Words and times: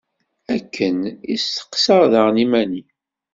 Akken 0.55 0.97
i 1.33 1.35
steqsaɣ 1.37 2.03
daɣen 2.11 2.41
iman-iw. 2.45 2.87